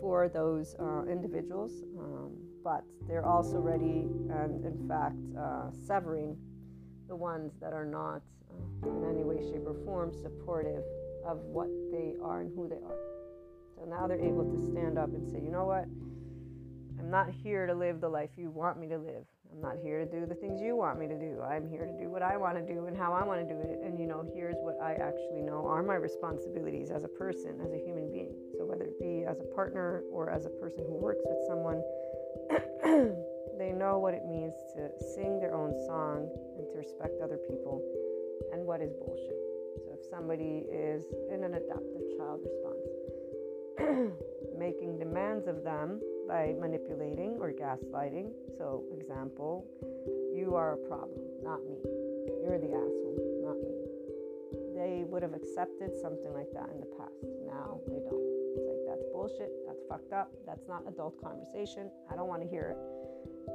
[0.00, 6.36] for those uh, individuals, um, but they're also ready and, in fact, uh, severing
[7.08, 10.82] the ones that are not uh, in any way, shape, or form supportive
[11.26, 12.98] of what they are and who they are.
[13.76, 15.84] So now they're able to stand up and say, you know what?
[16.98, 19.24] I'm not here to live the life you want me to live.
[19.54, 21.38] I'm not here to do the things you want me to do.
[21.42, 23.60] I'm here to do what I want to do and how I want to do
[23.60, 23.78] it.
[23.84, 27.70] And, you know, here's what I actually know are my responsibilities as a person, as
[27.70, 28.34] a human being.
[28.58, 31.82] So, whether it be as a partner or as a person who works with someone,
[33.58, 36.26] they know what it means to sing their own song
[36.58, 37.78] and to respect other people
[38.52, 39.38] and what is bullshit.
[39.86, 42.73] So, if somebody is in an adapted child response,
[44.58, 48.32] making demands of them by manipulating or gaslighting.
[48.56, 49.66] So, example,
[50.34, 51.76] you are a problem, not me.
[52.42, 53.74] You're the asshole, not me.
[54.74, 57.24] They would have accepted something like that in the past.
[57.46, 58.24] Now they don't.
[58.54, 59.50] It's like, that's bullshit.
[59.66, 60.30] That's fucked up.
[60.46, 61.90] That's not adult conversation.
[62.10, 62.78] I don't want to hear it.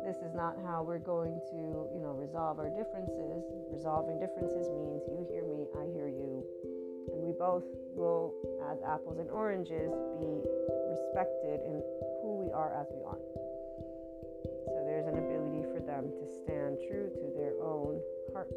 [0.06, 3.44] This is not how we're going to, you know, resolve our differences.
[3.72, 6.44] Resolving differences means you hear me, I hear you.
[7.40, 7.64] Both
[7.96, 8.36] will,
[8.70, 10.44] as apples and oranges, be
[10.92, 11.80] respected in
[12.20, 13.24] who we are as we are.
[14.68, 18.04] So there's an ability for them to stand true to their own
[18.36, 18.52] heart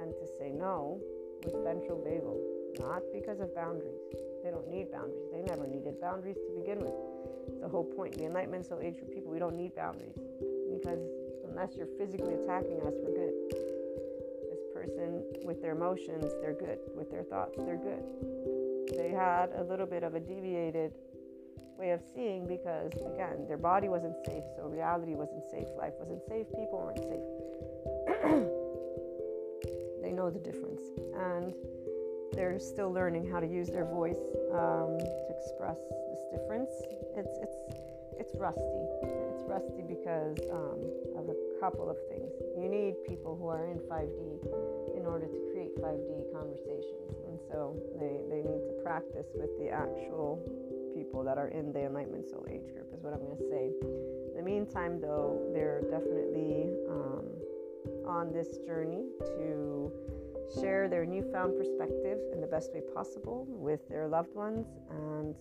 [0.00, 1.02] and to say no
[1.44, 2.38] with ventral vagal,
[2.78, 3.98] not because of boundaries.
[4.44, 5.26] They don't need boundaries.
[5.32, 6.94] They never needed boundaries to begin with.
[7.48, 8.16] It's the whole point.
[8.16, 10.16] The Enlightenment Soul Age for people, we don't need boundaries
[10.70, 11.02] because
[11.50, 13.34] unless you're physically attacking us, we're good.
[14.80, 16.78] Person with their emotions, they're good.
[16.96, 18.02] With their thoughts, they're good.
[18.96, 20.92] They had a little bit of a deviated
[21.78, 26.22] way of seeing because, again, their body wasn't safe, so reality wasn't safe, life wasn't
[26.26, 27.28] safe, people weren't safe.
[30.02, 30.80] they know the difference.
[31.12, 31.52] And
[32.32, 34.22] they're still learning how to use their voice
[34.52, 35.76] um, to express
[36.08, 36.70] this difference.
[37.16, 37.56] It's, it's,
[38.18, 38.84] it's rusty.
[39.04, 40.80] It's rusty because um,
[41.20, 42.32] of a couple of things.
[42.56, 44.69] You need people who are in 5D in
[45.10, 47.18] order to create 5D conversations.
[47.26, 50.38] And so they, they need to practice with the actual
[50.94, 53.70] people that are in the Enlightenment Soul Age group, is what I'm going to say.
[54.30, 57.26] In the meantime, though, they're definitely um,
[58.06, 59.04] on this journey
[59.38, 59.92] to
[60.58, 65.34] share their newfound perspective in the best way possible with their loved ones and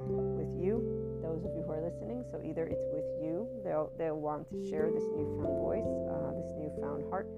[0.00, 0.80] with you,
[1.22, 2.24] those of you who are listening.
[2.30, 6.52] So either it's with you, they'll they'll want to share this newfound voice, uh, this
[6.56, 7.28] newfound heart,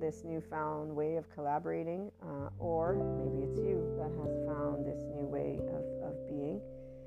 [0.00, 5.26] this newfound way of collaborating, uh, or maybe it's you that has found this new
[5.26, 6.60] way of, of being.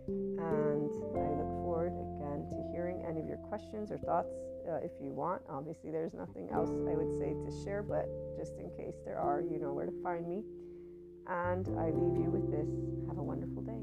[0.08, 4.34] And I look forward again to hearing any of your questions or thoughts
[4.70, 5.42] uh, if you want.
[5.50, 9.42] Obviously, there's nothing else I would say to share, but just in case there are,
[9.42, 10.44] you know where to find me.
[11.28, 12.68] And I leave you with this.
[13.08, 13.80] Have a wonderful day.